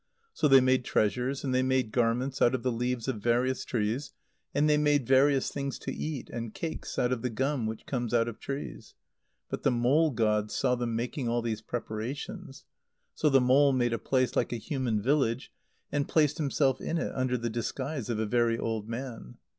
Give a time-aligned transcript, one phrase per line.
[0.33, 4.13] So they made treasures and they made garments out of the leaves of various trees,
[4.51, 8.11] and they made various things to eat and cakes out of the gum which comes
[8.11, 8.95] out of trees.
[9.47, 12.65] But the mole[ god] saw them making all these preparations.
[13.13, 15.51] So the mole made a place like a human village,
[15.91, 19.37] and placed himself in it under the disguise of a very old man.